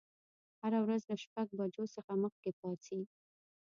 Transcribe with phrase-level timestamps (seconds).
[0.61, 3.01] هره ورځ له شپږ بجو څخه مخکې پاڅئ.